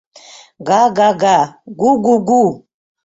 —Га-га-га, 0.67 1.35
гу-гу-гу! 1.79 2.43